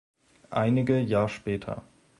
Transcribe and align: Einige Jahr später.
Einige 0.49 0.97
Jahr 0.97 1.27
später. 1.29 1.83